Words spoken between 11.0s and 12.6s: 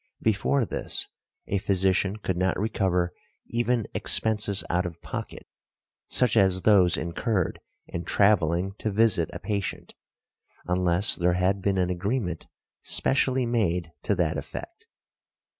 there had been an agreement